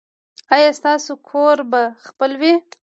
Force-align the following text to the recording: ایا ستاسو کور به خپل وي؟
ایا 0.55 0.69
ستاسو 0.79 1.11
کور 1.29 1.57
به 1.71 1.81
خپل 2.05 2.31
وي؟ 2.41 2.53